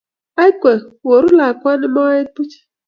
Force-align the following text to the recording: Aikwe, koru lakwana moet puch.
Aikwe, 0.43 0.71
koru 1.01 1.27
lakwana 1.37 1.87
moet 1.95 2.27
puch. 2.35 2.55